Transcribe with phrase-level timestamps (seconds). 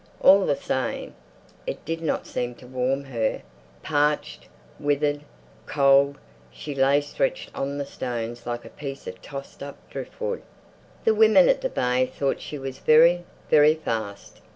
[0.19, 1.13] All the same,
[1.67, 3.43] it did not seem to warm her.
[3.83, 4.47] Parched,
[4.79, 5.21] withered,
[5.67, 6.15] cold,
[6.49, 10.41] she lay stretched on the stones like a piece of tossed up driftwood.
[11.03, 14.41] The women at the Bay thought she was very, very fast.